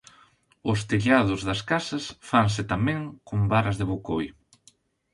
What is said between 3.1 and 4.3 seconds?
con varas de bocoi.